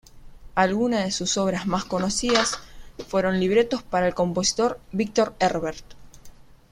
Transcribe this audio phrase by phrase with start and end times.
[0.55, 2.57] Algunas de sus obras más conocidas
[3.07, 5.85] fueron libretos para el compositor Victor Herbert.